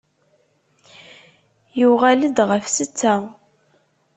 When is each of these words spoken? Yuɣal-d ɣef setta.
Yuɣal-d 1.79 2.37
ɣef 2.49 2.65
setta. 2.75 3.15